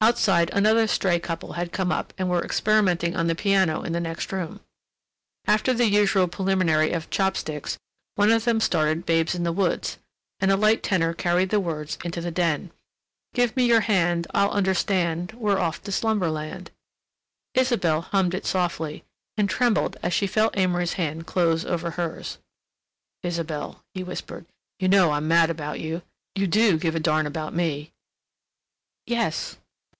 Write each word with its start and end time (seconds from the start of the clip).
Outside 0.00 0.50
another 0.52 0.86
stray 0.86 1.18
couple 1.18 1.54
had 1.54 1.72
come 1.72 1.90
up 1.90 2.14
and 2.16 2.30
were 2.30 2.44
experimenting 2.44 3.16
on 3.16 3.26
the 3.26 3.34
piano 3.34 3.82
in 3.82 3.92
the 3.92 3.98
next 3.98 4.30
room. 4.30 4.60
After 5.44 5.74
the 5.74 5.88
usual 5.88 6.28
preliminary 6.28 6.92
of 6.92 7.10
"chopsticks," 7.10 7.76
one 8.14 8.30
of 8.30 8.44
them 8.44 8.60
started 8.60 9.04
"Babes 9.04 9.34
in 9.34 9.42
the 9.42 9.50
Woods" 9.50 9.98
and 10.38 10.52
a 10.52 10.56
light 10.56 10.84
tenor 10.84 11.14
carried 11.14 11.50
the 11.50 11.58
words 11.58 11.98
into 12.04 12.20
the 12.20 12.30
den: 12.30 12.70
"Give 13.34 13.54
me 13.56 13.66
your 13.66 13.80
hand 13.80 14.28
I'll 14.32 14.52
understand 14.52 15.32
We're 15.32 15.58
off 15.58 15.82
to 15.82 15.90
slumberland." 15.90 16.70
Isabelle 17.54 18.02
hummed 18.02 18.34
it 18.34 18.46
softly 18.46 19.02
and 19.36 19.50
trembled 19.50 19.96
as 20.00 20.14
she 20.14 20.28
felt 20.28 20.56
Amory's 20.56 20.92
hand 20.92 21.26
close 21.26 21.64
over 21.64 21.90
hers. 21.90 22.38
"Isabelle," 23.24 23.82
he 23.94 24.04
whispered. 24.04 24.46
"You 24.78 24.86
know 24.86 25.10
I'm 25.10 25.26
mad 25.26 25.50
about 25.50 25.80
you. 25.80 26.02
You 26.36 26.46
do 26.46 26.78
give 26.78 26.94
a 26.94 27.00
darn 27.00 27.26
about 27.26 27.52
me." 27.52 27.90
"Yes." 29.04 29.56